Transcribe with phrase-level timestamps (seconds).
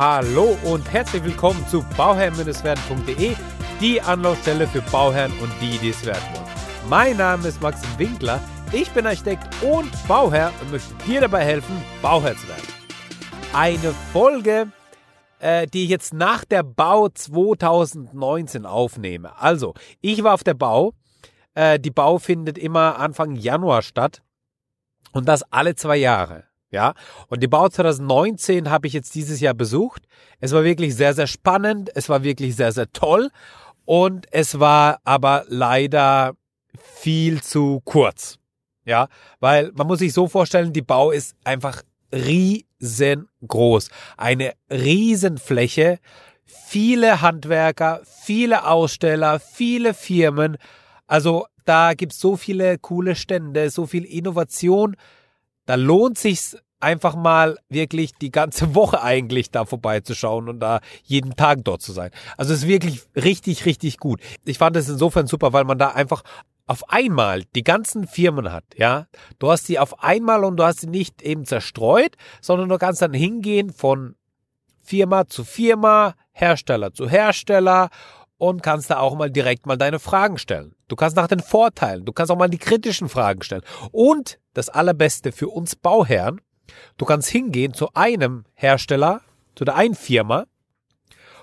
[0.00, 3.36] Hallo und herzlich willkommen zu bauherr-werden.de,
[3.82, 6.88] die Anlaufstelle für Bauherren und die, die es werden wollen.
[6.88, 8.40] Mein Name ist Maxim Winkler,
[8.72, 12.62] ich bin Architekt und Bauherr und möchte dir dabei helfen, Bauherr zu werden.
[13.52, 14.72] Eine Folge,
[15.38, 19.38] äh, die ich jetzt nach der Bau 2019 aufnehme.
[19.38, 20.94] Also, ich war auf der Bau.
[21.52, 24.22] Äh, die Bau findet immer Anfang Januar statt
[25.12, 26.44] und das alle zwei Jahre.
[26.70, 26.94] Ja,
[27.28, 30.04] und die Bau 2019 habe ich jetzt dieses Jahr besucht.
[30.38, 31.90] Es war wirklich sehr, sehr spannend.
[31.94, 33.30] Es war wirklich sehr, sehr toll.
[33.84, 36.36] Und es war aber leider
[36.78, 38.38] viel zu kurz.
[38.84, 39.08] Ja,
[39.40, 43.90] weil man muss sich so vorstellen, die Bau ist einfach riesengroß.
[44.16, 45.98] Eine Riesenfläche.
[46.44, 50.56] Viele Handwerker, viele Aussteller, viele Firmen.
[51.08, 54.96] Also da gibt es so viele coole Stände, so viel Innovation
[55.70, 61.36] da lohnt sich einfach mal wirklich die ganze Woche eigentlich da vorbeizuschauen und da jeden
[61.36, 62.10] Tag dort zu sein.
[62.36, 64.20] Also es ist wirklich richtig, richtig gut.
[64.44, 66.24] Ich fand es insofern super, weil man da einfach
[66.66, 69.06] auf einmal die ganzen Firmen hat, ja.
[69.38, 73.00] Du hast sie auf einmal und du hast sie nicht eben zerstreut, sondern du kannst
[73.00, 74.16] dann hingehen von
[74.82, 77.90] Firma zu Firma, Hersteller zu Hersteller
[78.38, 80.74] und kannst da auch mal direkt mal deine Fragen stellen.
[80.88, 83.62] Du kannst nach den Vorteilen, du kannst auch mal die kritischen Fragen stellen.
[83.92, 86.40] Und das Allerbeste für uns Bauherren,
[86.96, 89.20] du kannst hingehen zu einem Hersteller,
[89.54, 90.46] zu der einen Firma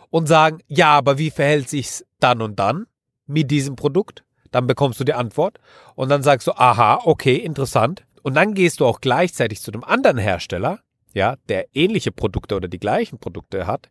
[0.09, 2.87] und sagen, ja, aber wie verhält sich's dann und dann
[3.25, 4.23] mit diesem Produkt?
[4.51, 5.59] Dann bekommst du die Antwort
[5.95, 8.05] und dann sagst du, aha, okay, interessant.
[8.23, 10.79] Und dann gehst du auch gleichzeitig zu dem anderen Hersteller,
[11.13, 13.89] ja, der ähnliche Produkte oder die gleichen Produkte hat.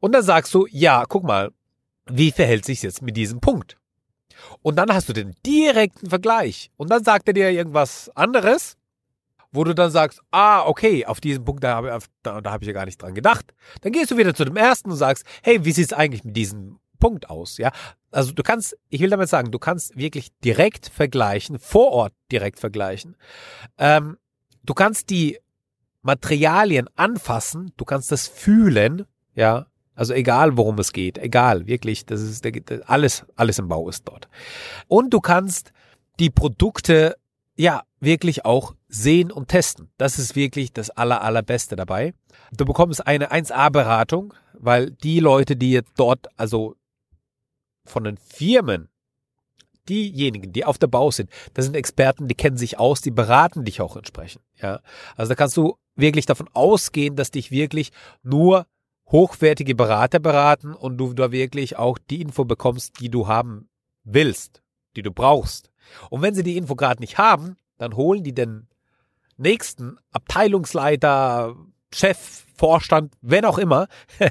[0.00, 1.50] Und dann sagst du, ja, guck mal,
[2.08, 3.78] wie verhält sich jetzt mit diesem Punkt?
[4.62, 6.70] Und dann hast du den direkten Vergleich.
[6.76, 8.76] Und dann sagt er dir irgendwas anderes,
[9.52, 12.68] wo du dann sagst, ah, okay, auf diesen Punkt, da habe da, da hab ich
[12.68, 13.54] ja gar nicht dran gedacht.
[13.80, 16.36] Dann gehst du wieder zu dem ersten und sagst, hey, wie sieht es eigentlich mit
[16.36, 17.58] diesem Punkt aus?
[17.58, 17.72] Ja,
[18.10, 22.60] also du kannst, ich will damit sagen, du kannst wirklich direkt vergleichen, vor Ort direkt
[22.60, 23.16] vergleichen.
[23.78, 24.18] Ähm,
[24.62, 25.38] du kannst die
[26.02, 32.20] Materialien anfassen, du kannst das fühlen, ja, also egal, worum es geht, egal, wirklich, das
[32.20, 32.46] ist
[32.86, 34.28] alles, alles im Bau ist dort.
[34.86, 35.72] Und du kannst
[36.20, 37.16] die Produkte
[37.56, 39.90] ja wirklich auch sehen und testen.
[39.96, 42.14] Das ist wirklich das aller, allerbeste dabei.
[42.52, 46.76] Du bekommst eine 1A-Beratung, weil die Leute, die jetzt dort, also
[47.84, 48.88] von den Firmen,
[49.88, 53.64] diejenigen, die auf der Bau sind, das sind Experten, die kennen sich aus, die beraten
[53.64, 54.42] dich auch entsprechend.
[54.60, 54.80] Ja,
[55.16, 57.92] also da kannst du wirklich davon ausgehen, dass dich wirklich
[58.22, 58.66] nur
[59.08, 63.68] hochwertige Berater beraten und du da wirklich auch die Info bekommst, die du haben
[64.04, 64.62] willst,
[64.96, 65.70] die du brauchst.
[66.10, 68.68] Und wenn sie die Info gerade nicht haben, dann holen die den
[69.36, 71.54] nächsten Abteilungsleiter,
[71.92, 73.86] Chef, Vorstand, wenn auch immer,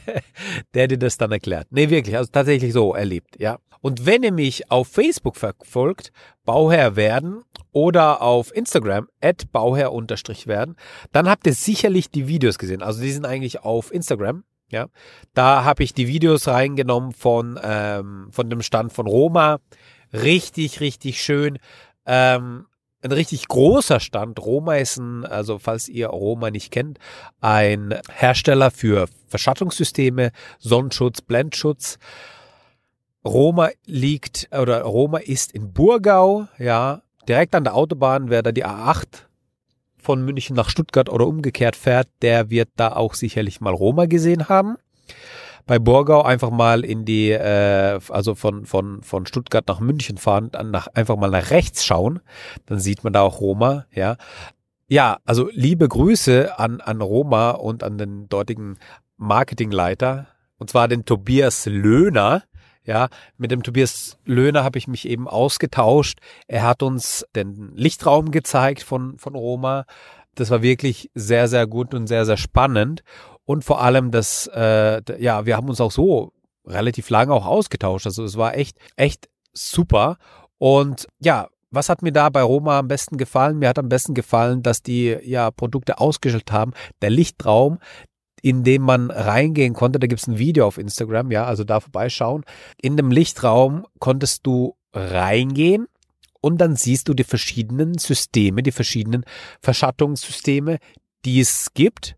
[0.73, 1.67] der dir das dann erklärt.
[1.69, 3.59] Nee, wirklich, also tatsächlich so erlebt, ja.
[3.81, 6.11] Und wenn ihr mich auf Facebook verfolgt,
[6.43, 10.75] Bauherr werden oder auf Instagram, at Bauherr werden,
[11.11, 12.81] dann habt ihr sicherlich die Videos gesehen.
[12.81, 14.43] Also die sind eigentlich auf Instagram
[14.75, 14.87] ja,
[15.33, 19.59] da habe ich die Videos reingenommen von, ähm, von dem Stand von Roma.
[20.11, 21.57] Richtig, richtig schön.
[22.05, 22.65] Ähm,
[23.01, 24.39] ein richtig großer Stand.
[24.39, 26.99] Roma ist ein, also falls ihr Roma nicht kennt,
[27.39, 31.97] ein Hersteller für Verschattungssysteme, Sonnenschutz, Blendschutz.
[33.23, 38.65] Roma liegt oder Roma ist in Burgau, ja, direkt an der Autobahn, wer da die
[38.65, 39.25] A8
[40.05, 44.47] von München nach Stuttgart oder umgekehrt fährt, der wird da auch sicherlich mal Roma gesehen
[44.47, 44.75] haben.
[45.65, 50.49] Bei Borgau einfach mal in die, äh, also von, von, von Stuttgart nach München fahren,
[50.51, 52.19] dann nach, einfach mal nach rechts schauen,
[52.67, 54.17] dann sieht man da auch Roma, ja.
[54.87, 58.77] Ja, also liebe Grüße an, an Roma und an den dortigen
[59.17, 60.27] Marketingleiter,
[60.59, 62.43] und zwar den Tobias Löhner,
[62.85, 66.19] ja, mit dem Tobias Löhner habe ich mich eben ausgetauscht.
[66.47, 69.85] Er hat uns den Lichtraum gezeigt von, von Roma.
[70.35, 73.03] Das war wirklich sehr, sehr gut und sehr, sehr spannend.
[73.45, 76.33] Und vor allem das, äh, ja, wir haben uns auch so
[76.65, 78.05] relativ lange auch ausgetauscht.
[78.05, 80.17] Also es war echt, echt super.
[80.57, 83.59] Und ja, was hat mir da bei Roma am besten gefallen?
[83.59, 86.71] Mir hat am besten gefallen, dass die ja Produkte ausgestellt haben.
[87.01, 87.79] Der Lichtraum,
[88.45, 89.97] in dem man reingehen konnte.
[89.97, 92.43] Da gibt es ein Video auf Instagram, ja, also da vorbeischauen.
[92.79, 95.87] In dem Lichtraum konntest du reingehen
[96.41, 99.25] und dann siehst du die verschiedenen Systeme, die verschiedenen
[99.61, 100.77] Verschattungssysteme,
[101.25, 102.17] die es gibt,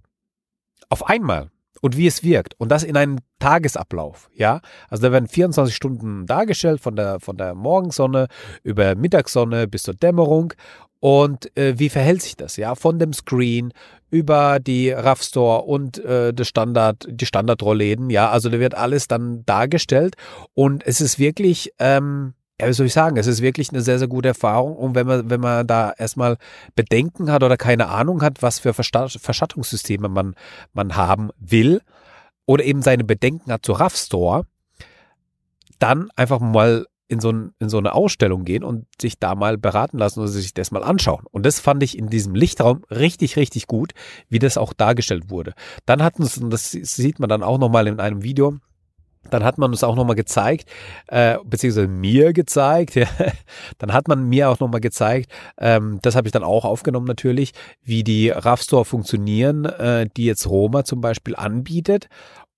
[0.89, 1.49] auf einmal
[1.81, 2.55] und wie es wirkt.
[2.57, 4.59] Und das in einem Tagesablauf, ja.
[4.89, 8.27] Also da werden 24 Stunden dargestellt von der, von der Morgensonne
[8.63, 10.53] über Mittagssonne bis zur Dämmerung
[10.99, 12.57] Und äh, wie verhält sich das?
[12.57, 13.71] Ja, von dem Screen
[14.09, 18.09] über die RAV Store und äh, das Standard, die Standardrollläden.
[18.09, 20.15] Ja, also da wird alles dann dargestellt
[20.53, 23.99] und es ist wirklich, ähm, ja, wie soll ich sagen, es ist wirklich eine sehr,
[23.99, 24.75] sehr gute Erfahrung.
[24.75, 26.37] Und wenn man, wenn man da erstmal
[26.75, 30.35] Bedenken hat oder keine Ahnung hat, was für Verschattungssysteme man,
[30.73, 31.81] man haben will
[32.47, 34.43] oder eben seine Bedenken hat zur RAV Store,
[35.77, 39.57] dann einfach mal in so, ein, in so eine Ausstellung gehen und sich da mal
[39.57, 41.23] beraten lassen oder sich das mal anschauen.
[41.31, 43.93] Und das fand ich in diesem Lichtraum richtig, richtig gut,
[44.29, 45.53] wie das auch dargestellt wurde.
[45.85, 48.57] Dann hat uns, und das sieht man dann auch nochmal in einem Video,
[49.29, 50.69] dann hat man uns auch nochmal gezeigt,
[51.07, 53.07] äh, beziehungsweise mir gezeigt, ja,
[53.77, 57.53] dann hat man mir auch nochmal gezeigt, ähm, das habe ich dann auch aufgenommen natürlich,
[57.83, 62.07] wie die RAV Store funktionieren, äh, die jetzt Roma zum Beispiel anbietet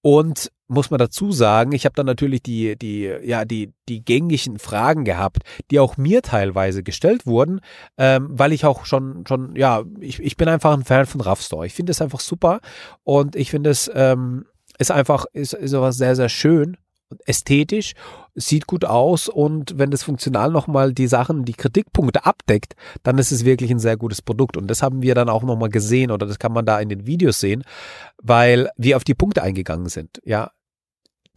[0.02, 4.60] und muss man dazu sagen, ich habe dann natürlich die, die, ja, die, die gängigen
[4.60, 7.60] Fragen gehabt, die auch mir teilweise gestellt wurden,
[7.98, 11.42] ähm, weil ich auch schon, schon, ja, ich, ich bin einfach ein Fan von Rough
[11.42, 11.66] Store.
[11.66, 12.62] Ich finde es einfach super
[13.04, 14.46] und ich finde es ähm,
[14.78, 16.78] ist einfach, ist, ist was sehr, sehr schön
[17.26, 17.94] ästhetisch,
[18.36, 23.32] sieht gut aus und wenn das funktional nochmal die Sachen, die Kritikpunkte abdeckt, dann ist
[23.32, 24.58] es wirklich ein sehr gutes Produkt.
[24.58, 27.08] Und das haben wir dann auch nochmal gesehen oder das kann man da in den
[27.08, 27.64] Videos sehen,
[28.22, 30.22] weil wir auf die Punkte eingegangen sind.
[30.24, 30.52] Ja,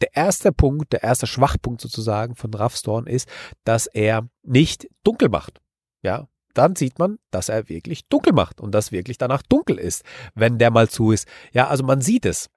[0.03, 3.29] der erste Punkt, der erste Schwachpunkt sozusagen von Raffstorn ist,
[3.63, 5.61] dass er nicht dunkel macht.
[6.01, 10.03] Ja, dann sieht man, dass er wirklich dunkel macht und dass wirklich danach dunkel ist,
[10.35, 11.25] wenn der mal zu ist.
[11.53, 12.49] Ja, also man sieht es.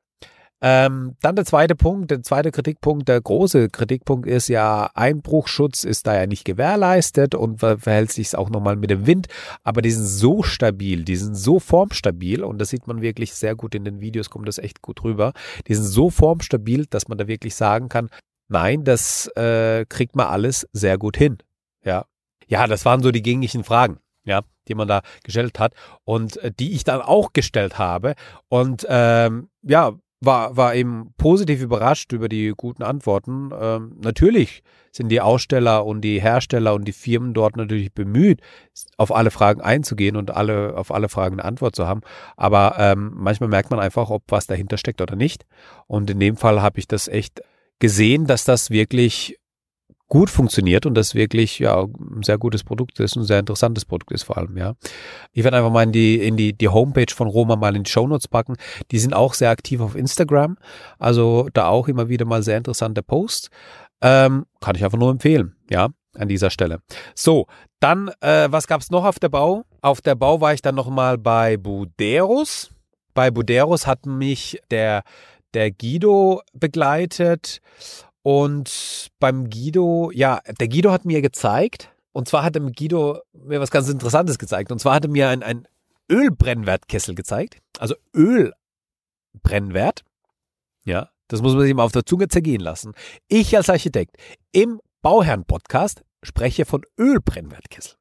[0.62, 6.06] Ähm, dann der zweite Punkt, der zweite Kritikpunkt, der große Kritikpunkt ist ja, Einbruchschutz ist
[6.06, 9.26] da ja nicht gewährleistet und verhält sich auch nochmal mit dem Wind,
[9.64, 13.54] aber die sind so stabil, die sind so formstabil und das sieht man wirklich sehr
[13.54, 15.34] gut in den Videos, kommt das echt gut rüber.
[15.68, 18.08] Die sind so formstabil, dass man da wirklich sagen kann,
[18.48, 21.36] nein, das äh, kriegt man alles sehr gut hin.
[21.84, 22.06] Ja.
[22.48, 25.72] Ja, das waren so die gängigen Fragen ja, die man da gestellt hat
[26.04, 28.14] und äh, die ich dann auch gestellt habe.
[28.48, 33.50] Und ähm, ja, war, war eben positiv überrascht über die guten Antworten.
[33.58, 38.40] Ähm, natürlich sind die Aussteller und die Hersteller und die Firmen dort natürlich bemüht,
[38.96, 42.00] auf alle Fragen einzugehen und alle, auf alle Fragen eine Antwort zu haben.
[42.36, 45.44] Aber ähm, manchmal merkt man einfach, ob was dahinter steckt oder nicht.
[45.86, 47.42] Und in dem Fall habe ich das echt
[47.78, 49.38] gesehen, dass das wirklich
[50.08, 54.12] gut funktioniert und das wirklich ja ein sehr gutes Produkt ist, ein sehr interessantes Produkt
[54.12, 54.74] ist vor allem, ja.
[55.32, 57.90] Ich werde einfach mal in die, in die, die Homepage von Roma mal in die
[57.90, 58.56] Shownotes packen.
[58.90, 60.58] Die sind auch sehr aktiv auf Instagram,
[60.98, 63.50] also da auch immer wieder mal sehr interessante Posts.
[64.00, 66.80] Ähm, kann ich einfach nur empfehlen, ja, an dieser Stelle.
[67.14, 67.46] So,
[67.80, 69.64] dann, äh, was gab's noch auf der Bau?
[69.80, 72.70] Auf der Bau war ich dann nochmal bei Buderus.
[73.14, 75.02] Bei Buderus hat mich der,
[75.54, 77.60] der Guido begleitet
[78.26, 83.60] und beim Guido, ja, der Guido hat mir gezeigt, und zwar hat er Guido mir
[83.60, 84.72] was ganz Interessantes gezeigt.
[84.72, 85.68] Und zwar hat er mir ein, ein
[86.10, 87.58] Ölbrennwertkessel gezeigt.
[87.78, 90.02] Also Ölbrennwert.
[90.84, 92.94] Ja, das muss man sich mal auf der Zunge zergehen lassen.
[93.28, 94.16] Ich als Architekt
[94.50, 97.94] im Bauherren-Podcast spreche von Ölbrennwertkessel.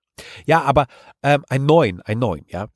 [0.48, 0.88] Ja, aber
[1.22, 2.70] ähm, ein neuen, ein neuen, ja.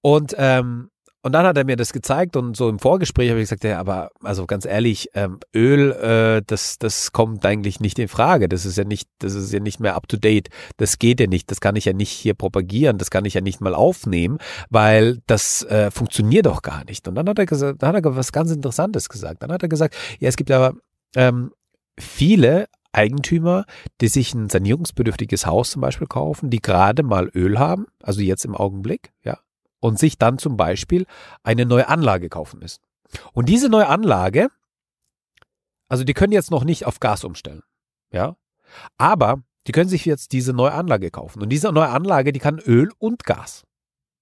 [0.00, 0.88] Und ähm,
[1.24, 3.80] und dann hat er mir das gezeigt und so im Vorgespräch habe ich gesagt, ja,
[3.80, 8.46] aber also ganz ehrlich, ähm, Öl, äh, das, das kommt eigentlich nicht in Frage.
[8.46, 10.50] Das ist ja nicht, das ist ja nicht mehr up to date.
[10.76, 11.50] Das geht ja nicht.
[11.50, 12.98] Das kann ich ja nicht hier propagieren.
[12.98, 14.36] Das kann ich ja nicht mal aufnehmen,
[14.68, 17.08] weil das äh, funktioniert doch gar nicht.
[17.08, 19.42] Und dann hat er gesagt, dann hat er was ganz Interessantes gesagt.
[19.42, 20.74] Dann hat er gesagt, ja, es gibt aber
[21.16, 21.52] ähm,
[21.98, 23.64] viele Eigentümer,
[24.02, 28.44] die sich ein sanierungsbedürftiges Haus zum Beispiel kaufen, die gerade mal Öl haben, also jetzt
[28.44, 29.38] im Augenblick, ja,
[29.84, 31.04] und sich dann zum Beispiel
[31.42, 32.82] eine neue Anlage kaufen müssen.
[33.34, 34.48] Und diese neue Anlage,
[35.88, 37.62] also die können jetzt noch nicht auf Gas umstellen,
[38.10, 38.36] ja,
[38.96, 41.42] aber die können sich jetzt diese neue Anlage kaufen.
[41.42, 43.64] Und diese neue Anlage, die kann Öl und Gas.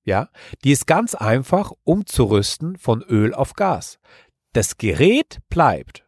[0.04, 0.31] Ja,
[0.64, 4.00] die ist ganz einfach umzurüsten von Öl auf Gas.
[4.54, 6.04] Das Gerät bleibt.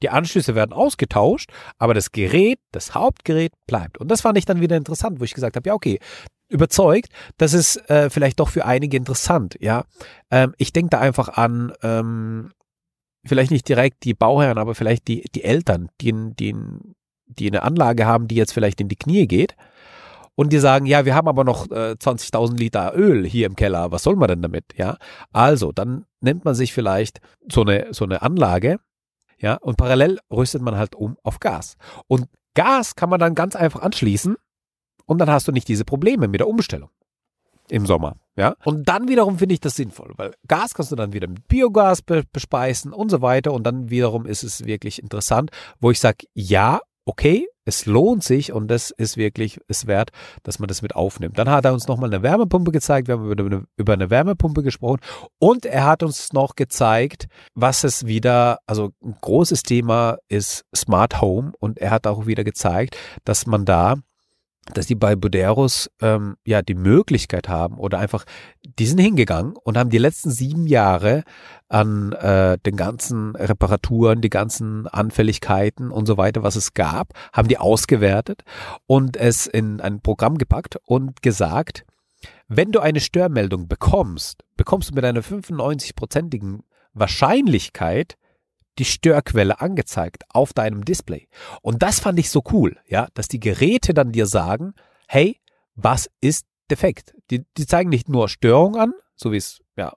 [0.00, 3.98] Die Anschlüsse werden ausgetauscht, aber das Gerät, das Hauptgerät bleibt.
[3.98, 5.98] Und das fand ich dann wieder interessant, wo ich gesagt habe, ja, okay,
[6.48, 9.84] überzeugt, das ist äh, vielleicht doch für einige interessant, ja.
[10.30, 12.50] Ähm, ich denke da einfach an, ähm,
[13.24, 16.54] vielleicht nicht direkt die Bauherren, aber vielleicht die, die Eltern, die, die,
[17.26, 19.54] die eine Anlage haben, die jetzt vielleicht in die Knie geht
[20.34, 23.90] und die sagen, ja, wir haben aber noch äh, 20.000 Liter Öl hier im Keller,
[23.90, 24.96] was soll man denn damit, ja?
[25.32, 28.78] Also, dann nimmt man sich vielleicht so eine, so eine Anlage,
[29.38, 31.76] ja, und parallel rüstet man halt um auf Gas.
[32.06, 34.36] Und Gas kann man dann ganz einfach anschließen
[35.08, 36.90] und dann hast du nicht diese Probleme mit der Umstellung
[37.70, 38.16] im Sommer.
[38.36, 38.54] Ja?
[38.64, 42.02] Und dann wiederum finde ich das sinnvoll, weil Gas kannst du dann wieder mit Biogas
[42.02, 43.52] be bespeisen und so weiter.
[43.52, 45.50] Und dann wiederum ist es wirklich interessant,
[45.80, 50.10] wo ich sage, ja, okay, es lohnt sich und das ist wirklich es wert,
[50.42, 51.38] dass man das mit aufnimmt.
[51.38, 54.62] Dann hat er uns nochmal eine Wärmepumpe gezeigt, wir haben über eine, über eine Wärmepumpe
[54.62, 55.00] gesprochen
[55.38, 61.20] und er hat uns noch gezeigt, was es wieder, also ein großes Thema ist Smart
[61.20, 63.96] Home und er hat auch wieder gezeigt, dass man da
[64.74, 68.24] dass die bei Buderus ähm, ja die Möglichkeit haben oder einfach,
[68.78, 71.24] die sind hingegangen und haben die letzten sieben Jahre
[71.68, 77.48] an äh, den ganzen Reparaturen, die ganzen Anfälligkeiten und so weiter, was es gab, haben
[77.48, 78.42] die ausgewertet
[78.86, 81.84] und es in ein Programm gepackt und gesagt,
[82.48, 86.60] wenn du eine Störmeldung bekommst, bekommst du mit einer 95-prozentigen
[86.94, 88.16] Wahrscheinlichkeit
[88.78, 91.28] die Störquelle angezeigt auf deinem Display.
[91.62, 94.74] Und das fand ich so cool, ja, dass die Geräte dann dir sagen,
[95.06, 95.40] hey,
[95.74, 97.14] was ist defekt?
[97.30, 99.92] Die, die zeigen nicht nur Störung an, so wie es, ja,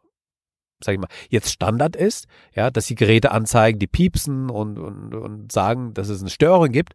[0.84, 5.14] sag ich mal, jetzt Standard ist, ja, dass die Geräte anzeigen, die piepsen und, und,
[5.14, 6.94] und sagen, dass es eine Störung gibt,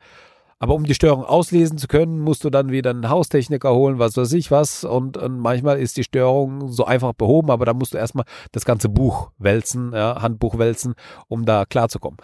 [0.58, 4.16] aber um die Störung auslesen zu können, musst du dann wieder einen Haustechniker holen, was
[4.16, 4.84] weiß ich was.
[4.84, 8.64] Und, und manchmal ist die Störung so einfach behoben, aber da musst du erstmal das
[8.64, 10.94] ganze Buch wälzen, ja, Handbuch wälzen,
[11.28, 12.18] um da klarzukommen.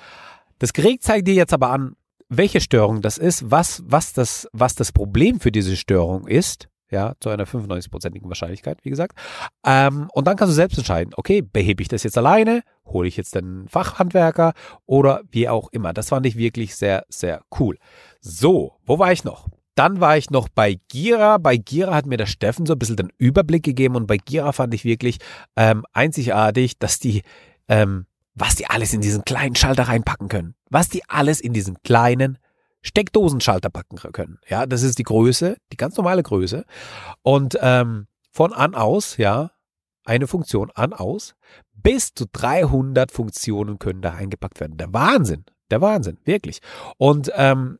[0.58, 1.96] Das Gerät zeigt dir jetzt aber an,
[2.28, 7.14] welche Störung das ist, was, was, das, was das Problem für diese Störung ist ja,
[7.18, 9.18] zu einer 95-prozentigen Wahrscheinlichkeit, wie gesagt.
[9.66, 13.16] Ähm, und dann kannst du selbst entscheiden, okay, behebe ich das jetzt alleine, hole ich
[13.16, 14.52] jetzt den Fachhandwerker
[14.86, 15.92] oder wie auch immer.
[15.92, 17.78] Das fand ich wirklich sehr, sehr cool.
[18.20, 19.48] So, wo war ich noch?
[19.74, 21.38] Dann war ich noch bei Gira.
[21.38, 24.52] Bei Gira hat mir der Steffen so ein bisschen den Überblick gegeben und bei Gira
[24.52, 25.16] fand ich wirklich
[25.56, 27.22] ähm, einzigartig, dass die,
[27.68, 30.54] ähm, was die alles in diesen kleinen Schalter reinpacken können.
[30.68, 32.36] Was die alles in diesen kleinen
[32.82, 34.38] Steckdosenschalter packen können.
[34.48, 36.64] Ja, das ist die Größe, die ganz normale Größe.
[37.22, 39.52] Und ähm, von an aus, ja,
[40.04, 41.34] eine Funktion an aus,
[41.74, 44.76] bis zu 300 Funktionen können da eingepackt werden.
[44.76, 46.60] Der Wahnsinn, der Wahnsinn, wirklich.
[46.96, 47.78] Und ähm,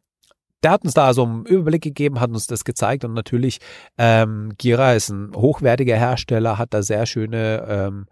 [0.63, 3.59] der hat uns da so einen Überblick gegeben, hat uns das gezeigt und natürlich,
[3.99, 8.07] ähm, Gira ist ein hochwertiger Hersteller, hat da sehr schöne ähm,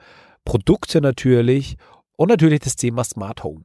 [0.45, 1.77] Produkte natürlich
[2.17, 3.65] und natürlich das Thema Smart Home.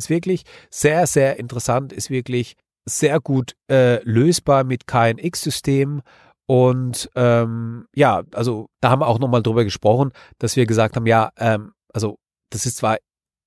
[0.00, 2.56] Ist wirklich sehr, sehr interessant, ist wirklich
[2.88, 6.00] sehr gut äh, lösbar mit KNX-Systemen.
[6.46, 11.06] Und ähm, ja, also da haben wir auch nochmal drüber gesprochen, dass wir gesagt haben,
[11.06, 12.18] ja, ähm, also
[12.50, 12.96] das ist zwar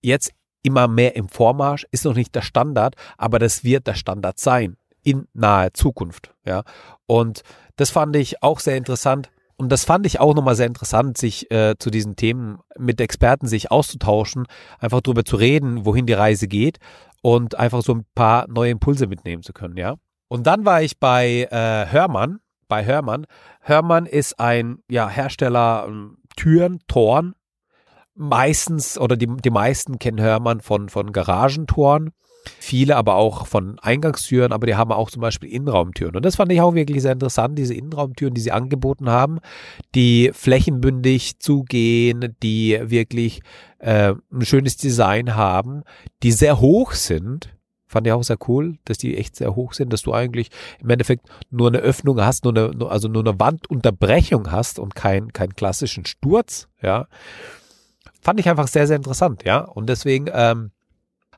[0.01, 0.31] jetzt
[0.61, 4.77] immer mehr im Vormarsch, ist noch nicht der Standard, aber das wird der Standard sein
[5.03, 6.33] in naher Zukunft.
[6.45, 6.63] Ja.
[7.05, 7.41] Und
[7.75, 9.31] das fand ich auch sehr interessant.
[9.63, 13.47] Und das fand ich auch nochmal sehr interessant, sich äh, zu diesen Themen mit Experten
[13.47, 14.45] sich auszutauschen,
[14.77, 16.79] einfach darüber zu reden, wohin die Reise geht
[17.21, 19.95] und einfach so ein paar neue Impulse mitnehmen zu können, ja.
[20.27, 23.25] Und dann war ich bei äh, Hörmann, bei Hörmann.
[23.61, 27.33] Hörmann ist ein ja, Hersteller ähm, Türen, Toren,
[28.15, 32.11] meistens oder die, die meisten kennen Hörmann von, von Garagentoren.
[32.59, 36.15] Viele aber auch von Eingangstüren, aber die haben auch zum Beispiel Innenraumtüren.
[36.15, 39.39] Und das fand ich auch wirklich sehr interessant, diese Innenraumtüren, die sie angeboten haben,
[39.95, 43.41] die flächenbündig zugehen, die wirklich
[43.79, 45.83] äh, ein schönes Design haben,
[46.21, 47.55] die sehr hoch sind.
[47.87, 50.49] Fand ich auch sehr cool, dass die echt sehr hoch sind, dass du eigentlich
[50.81, 55.31] im Endeffekt nur eine Öffnung hast, nur eine, also nur eine Wandunterbrechung hast und keinen
[55.31, 57.07] kein klassischen Sturz, ja
[58.23, 59.59] fand ich einfach sehr, sehr interessant, ja.
[59.59, 60.71] Und deswegen ähm,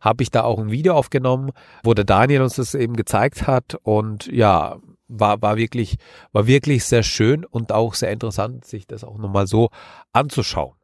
[0.06, 1.52] habe ich da auch ein Video aufgenommen,
[1.84, 3.76] wo der Daniel uns das eben gezeigt hat.
[3.84, 5.98] Und ja, war, war wirklich,
[6.32, 9.70] war wirklich sehr schön und auch sehr interessant, sich das auch nochmal so
[10.14, 10.76] anzuschauen.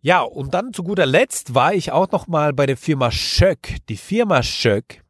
[0.00, 3.76] Ja, und dann zu guter Letzt war ich auch nochmal bei der Firma Schöck.
[3.88, 5.04] Die Firma Schöck,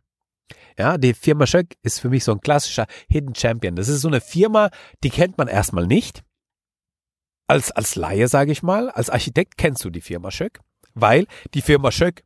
[0.79, 3.77] ja, die Firma Schöck ist für mich so ein klassischer Hidden Champion.
[3.77, 4.71] Das ist so eine Firma,
[5.05, 6.25] die kennt man erstmal nicht
[7.47, 10.61] als, als Laie, sage ich mal, als Architekt kennst du die Firma Schöck,
[10.95, 12.25] weil die Firma Schöck,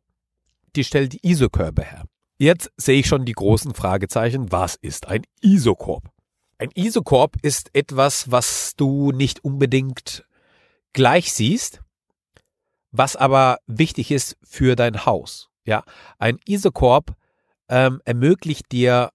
[0.76, 2.04] die stellt die Isokörbe her.
[2.38, 4.50] Jetzt sehe ich schon die großen Fragezeichen.
[4.50, 6.10] Was ist ein Isokorb?
[6.58, 10.24] Ein Isokorb ist etwas, was du nicht unbedingt
[10.92, 11.82] gleich siehst,
[12.90, 15.50] was aber wichtig ist für dein Haus.
[15.64, 15.84] Ja,
[16.18, 17.16] ein Isokorb
[17.68, 19.10] ähm, ermöglicht dir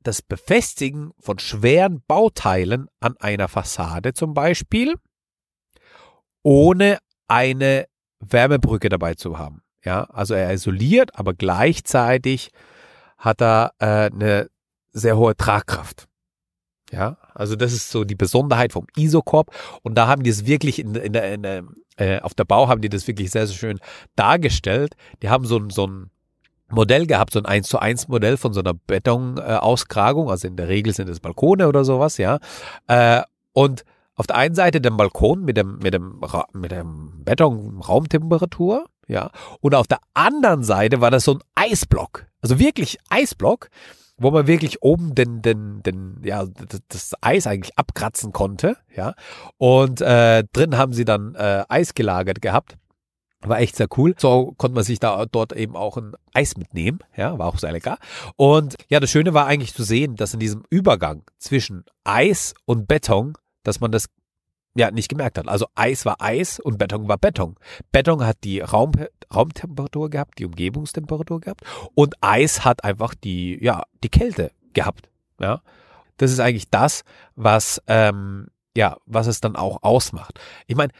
[0.00, 4.94] das Befestigen von schweren Bauteilen an einer Fassade zum Beispiel,
[6.42, 7.86] ohne eine
[8.20, 9.62] Wärmebrücke dabei zu haben.
[9.86, 12.50] Ja, also er isoliert, aber gleichzeitig
[13.18, 14.50] hat er äh, eine
[14.92, 16.08] sehr hohe Tragkraft.
[16.90, 19.52] Ja, also das ist so die Besonderheit vom Isokorb
[19.82, 21.64] und da haben die es wirklich in, in in der
[21.96, 23.80] äh, auf der Bau haben die das wirklich sehr, sehr schön
[24.16, 24.94] dargestellt.
[25.22, 26.10] Die haben so ein, so ein
[26.68, 30.66] Modell gehabt, so ein 1 zu 1 Modell von so einer Betonauskragung, also in der
[30.66, 32.40] Regel sind es Balkone oder sowas, ja.
[32.88, 33.84] Äh, und
[34.16, 36.20] auf der einen Seite den Balkon mit dem, mit dem,
[36.54, 39.30] mit dem Beton Raumtemperatur, ja.
[39.60, 42.26] Und auf der anderen Seite war das so ein Eisblock.
[42.40, 43.68] Also wirklich Eisblock,
[44.18, 46.46] wo man wirklich oben den, den, den, ja,
[46.88, 49.14] das Eis eigentlich abkratzen konnte, ja.
[49.58, 52.76] Und äh, drin haben sie dann äh, Eis gelagert gehabt.
[53.42, 54.14] War echt sehr cool.
[54.18, 57.00] So konnte man sich da dort eben auch ein Eis mitnehmen.
[57.16, 57.98] Ja, war auch sehr lecker.
[58.36, 62.88] Und ja, das Schöne war eigentlich zu sehen, dass in diesem Übergang zwischen Eis und
[62.88, 64.06] Beton, dass man das
[64.76, 65.48] ja nicht gemerkt hat.
[65.48, 67.56] Also Eis war Eis und Beton war Beton.
[67.92, 68.92] Beton hat die Raum,
[69.34, 71.62] Raumtemperatur gehabt, die Umgebungstemperatur gehabt
[71.94, 75.08] und Eis hat einfach die ja die Kälte gehabt.
[75.40, 75.62] Ja,
[76.18, 77.02] das ist eigentlich das,
[77.34, 80.38] was ähm, ja was es dann auch ausmacht.
[80.66, 80.92] Ich meine,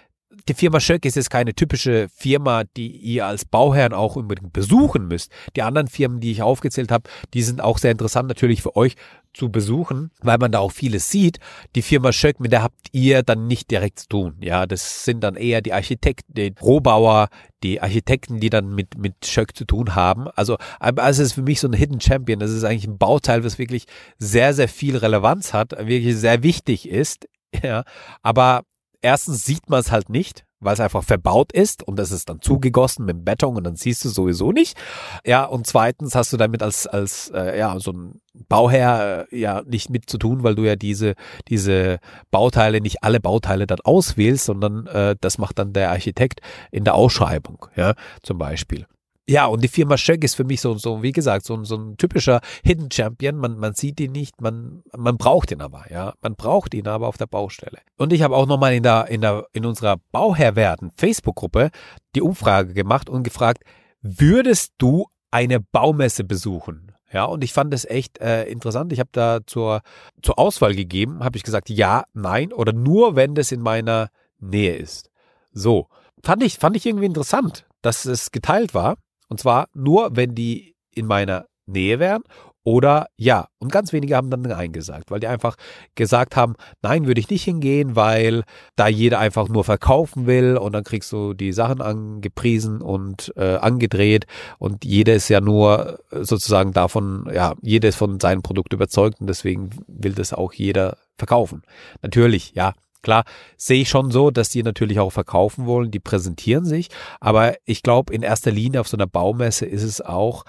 [0.49, 5.09] die Firma Schöck ist jetzt keine typische Firma, die ihr als Bauherrn auch unbedingt besuchen
[5.09, 5.33] müsst.
[5.55, 8.97] Die anderen Firmen, die ich aufgezählt habe, die sind auch sehr interessant natürlich für euch
[9.33, 11.39] zu besuchen, weil man da auch vieles sieht.
[11.75, 14.37] Die Firma Schöck, mit der habt ihr dann nicht direkt zu tun.
[14.41, 17.29] Ja, das sind dann eher die Architekten, die Rohbauer,
[17.63, 20.29] die Architekten, die dann mit, mit Schöck zu tun haben.
[20.29, 22.39] Also, also es ist für mich so ein Hidden Champion.
[22.39, 23.85] Das ist eigentlich ein Bauteil, was wirklich
[24.19, 27.29] sehr, sehr viel Relevanz hat, wirklich sehr wichtig ist.
[27.63, 27.85] Ja,
[28.23, 28.65] aber
[29.03, 32.41] erstens sieht man es halt nicht, weil es einfach verbaut ist und es ist dann
[32.41, 34.77] zugegossen mit Beton und dann siehst du sowieso nicht.
[35.25, 39.63] Ja, und zweitens hast du damit als, als äh, ja, so ein Bauherr äh, ja
[39.67, 41.15] nicht mit zu tun, weil du ja diese,
[41.49, 41.99] diese
[42.31, 46.95] Bauteile, nicht alle Bauteile dann auswählst, sondern äh, das macht dann der Architekt in der
[46.95, 48.87] Ausschreibung, ja, zum Beispiel.
[49.29, 51.97] Ja, und die Firma Schöck ist für mich so, so wie gesagt, so, so ein
[51.97, 53.37] typischer Hidden Champion.
[53.37, 56.15] Man, man sieht ihn nicht, man, man braucht ihn aber, ja.
[56.23, 57.79] Man braucht ihn aber auf der Baustelle.
[57.97, 61.71] Und ich habe auch nochmal in der, in der, in unserer Bauherrwerden Facebook-Gruppe
[62.15, 63.65] die Umfrage gemacht und gefragt,
[64.01, 66.93] würdest du eine Baumesse besuchen?
[67.13, 68.93] Ja, und ich fand das echt äh, interessant.
[68.93, 69.81] Ich habe da zur,
[70.23, 74.77] zur Auswahl gegeben, habe ich gesagt, ja, nein oder nur, wenn das in meiner Nähe
[74.77, 75.11] ist.
[75.53, 75.89] So,
[76.23, 78.99] fand ich, fand ich irgendwie interessant, dass es geteilt war.
[79.29, 82.23] Und zwar nur, wenn die in meiner Nähe wären
[82.67, 83.47] oder ja.
[83.59, 85.55] Und ganz wenige haben dann Nein gesagt, weil die einfach
[85.95, 88.43] gesagt haben, nein, würde ich nicht hingehen, weil
[88.75, 93.57] da jeder einfach nur verkaufen will und dann kriegst du die Sachen angepriesen und äh,
[93.57, 94.27] angedreht
[94.59, 99.29] und jeder ist ja nur sozusagen davon, ja, jeder ist von seinem Produkt überzeugt und
[99.29, 101.63] deswegen will das auch jeder verkaufen.
[102.03, 102.73] Natürlich, ja,
[103.07, 103.23] Klar,
[103.57, 106.89] sehe ich schon so, dass die natürlich auch verkaufen wollen, die präsentieren sich,
[107.21, 110.45] aber ich glaube, in erster Linie auf so einer Baumesse ist es auch,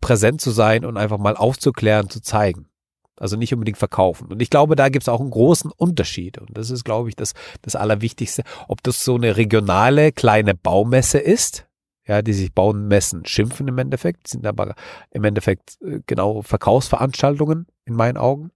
[0.00, 2.70] präsent zu sein und einfach mal aufzuklären, zu zeigen.
[3.18, 4.32] Also nicht unbedingt verkaufen.
[4.32, 6.38] Und ich glaube, da gibt es auch einen großen Unterschied.
[6.38, 8.42] Und das ist, glaube ich, das, das Allerwichtigste.
[8.68, 11.66] Ob das so eine regionale kleine Baumesse ist,
[12.06, 14.74] ja, die sich Baumessen schimpfen im Endeffekt, sind aber
[15.10, 18.50] im Endeffekt äh, genau Verkaufsveranstaltungen in meinen Augen,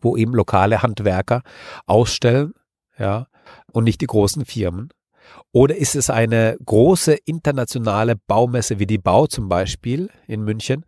[0.00, 1.42] wo eben lokale Handwerker
[1.84, 2.54] ausstellen
[2.98, 3.26] ja,
[3.72, 4.90] und nicht die großen Firmen?
[5.52, 10.84] Oder ist es eine große internationale Baumesse wie die Bau zum Beispiel in München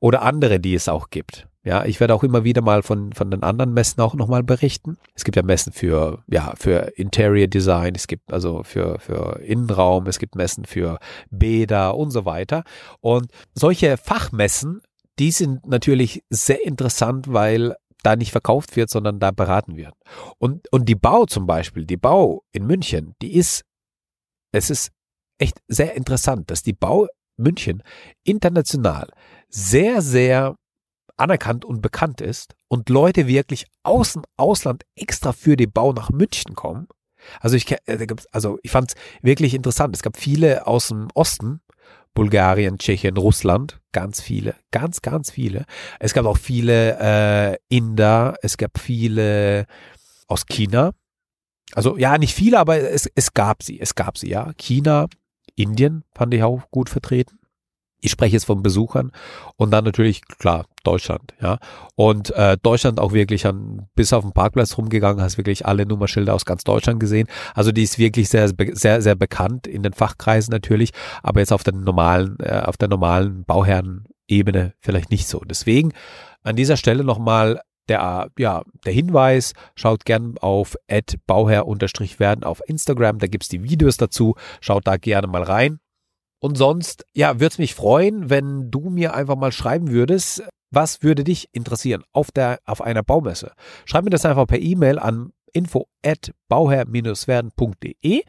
[0.00, 1.48] oder andere, die es auch gibt?
[1.64, 4.96] Ja, ich werde auch immer wieder mal von, von den anderen Messen auch nochmal berichten.
[5.14, 10.06] Es gibt ja Messen für, ja, für Interior Design, es gibt also für, für Innenraum,
[10.06, 10.98] es gibt Messen für
[11.30, 12.64] Bäder und so weiter.
[13.00, 14.80] Und solche Fachmessen,
[15.18, 19.94] die sind natürlich sehr interessant, weil da nicht verkauft wird, sondern da beraten wird.
[20.38, 23.64] Und, und die Bau zum Beispiel, die Bau in München, die ist,
[24.52, 24.90] es ist
[25.38, 27.06] echt sehr interessant, dass die Bau
[27.36, 27.82] München
[28.24, 29.10] international
[29.48, 30.56] sehr, sehr
[31.16, 36.10] anerkannt und bekannt ist und Leute wirklich aus dem Ausland extra für die Bau nach
[36.10, 36.88] München kommen.
[37.40, 39.96] Also ich, äh, also ich fand es wirklich interessant.
[39.96, 41.60] Es gab viele aus dem Osten,
[42.18, 45.66] Bulgarien, Tschechien, Russland, ganz viele, ganz, ganz viele.
[46.00, 49.66] Es gab auch viele äh, Inder, es gab viele
[50.26, 50.90] aus China.
[51.74, 54.50] Also ja, nicht viele, aber es, es gab sie, es gab sie, ja.
[54.58, 55.06] China,
[55.54, 57.38] Indien fand ich auch gut vertreten.
[58.00, 59.10] Ich spreche jetzt von Besuchern
[59.56, 61.58] und dann natürlich, klar, Deutschland, ja.
[61.96, 66.34] Und äh, Deutschland auch wirklich an, bis auf den Parkplatz rumgegangen, hast wirklich alle Nummerschilder
[66.34, 67.28] aus ganz Deutschland gesehen.
[67.54, 71.64] Also die ist wirklich sehr, sehr, sehr bekannt in den Fachkreisen natürlich, aber jetzt auf
[71.64, 75.40] der normalen, äh, auf der normalen Bauherrenebene vielleicht nicht so.
[75.40, 75.92] Deswegen
[76.42, 80.76] an dieser Stelle nochmal der, ja, der Hinweis, schaut gern auf
[81.26, 85.80] bauherr-werden auf Instagram, da gibt's die Videos dazu, schaut da gerne mal rein.
[86.40, 91.02] Und sonst, ja, würde es mich freuen, wenn du mir einfach mal schreiben würdest, was
[91.02, 93.52] würde dich interessieren auf, der, auf einer Baumesse?
[93.86, 98.22] Schreib mir das einfach per E-Mail an info at bauherr-werden.de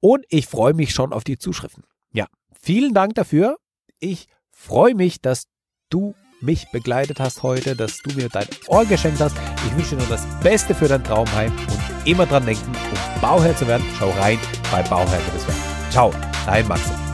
[0.00, 1.84] und ich freue mich schon auf die Zuschriften.
[2.12, 2.26] Ja,
[2.60, 3.56] vielen Dank dafür.
[4.00, 5.46] Ich freue mich, dass
[5.90, 9.36] du mich begleitet hast heute, dass du mir dein Ohr geschenkt hast.
[9.66, 13.56] Ich wünsche dir nur das Beste für dein Traumheim und immer dran denken, um Bauherr
[13.56, 14.38] zu werden, schau rein
[14.70, 15.20] bei Bauherr.
[15.90, 16.12] Ciao,
[16.44, 17.05] dein Maxim.